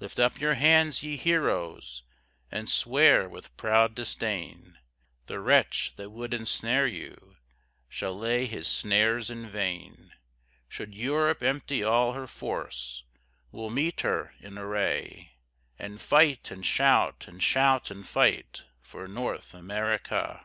Lift 0.00 0.20
up 0.20 0.38
your 0.38 0.52
hands, 0.52 1.02
ye 1.02 1.16
heroes, 1.16 2.02
And 2.50 2.68
swear 2.68 3.26
with 3.26 3.56
proud 3.56 3.94
disdain, 3.94 4.78
The 5.28 5.40
wretch 5.40 5.94
that 5.96 6.10
would 6.10 6.34
ensnare 6.34 6.86
you, 6.86 7.38
Shall 7.88 8.14
lay 8.18 8.44
his 8.44 8.68
snares 8.68 9.30
in 9.30 9.48
vain: 9.48 10.12
Should 10.68 10.94
Europe 10.94 11.42
empty 11.42 11.82
all 11.82 12.12
her 12.12 12.26
force, 12.26 13.04
We'll 13.50 13.70
meet 13.70 14.02
her 14.02 14.34
in 14.40 14.58
array, 14.58 15.36
And 15.78 16.02
fight 16.02 16.50
and 16.50 16.60
shout, 16.66 17.24
and 17.26 17.42
shout 17.42 17.90
and 17.90 18.06
fight 18.06 18.64
For 18.82 19.08
North 19.08 19.54
America. 19.54 20.44